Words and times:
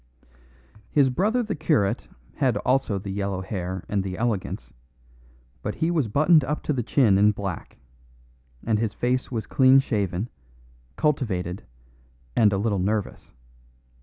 His 0.89 1.11
brother 1.11 1.43
the 1.43 1.53
curate 1.53 2.07
had 2.37 2.57
also 2.57 2.97
the 2.97 3.11
yellow 3.11 3.41
hair 3.41 3.85
and 3.87 4.01
the 4.03 4.17
elegance, 4.17 4.73
but 5.61 5.75
he 5.75 5.91
was 5.91 6.07
buttoned 6.07 6.43
up 6.43 6.63
to 6.63 6.73
the 6.73 6.81
chin 6.81 7.19
in 7.19 7.33
black, 7.33 7.77
and 8.65 8.79
his 8.79 8.95
face 8.95 9.31
was 9.31 9.45
clean 9.45 9.77
shaven, 9.77 10.27
cultivated, 10.95 11.65
and 12.35 12.51
a 12.51 12.57
little 12.57 12.79
nervous. 12.79 13.31